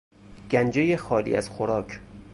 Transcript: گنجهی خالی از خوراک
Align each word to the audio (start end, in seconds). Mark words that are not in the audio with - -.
گنجهی 0.51 0.97
خالی 0.97 1.35
از 1.35 1.49
خوراک 1.49 1.99